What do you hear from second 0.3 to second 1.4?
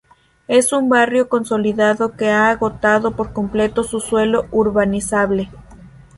Es un barrio